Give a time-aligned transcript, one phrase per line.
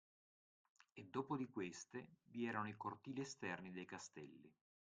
[0.95, 4.51] E dopo di queste, vi erano i cortili esterni dei castelli.